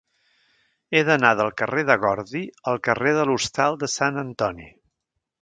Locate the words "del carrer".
1.39-1.83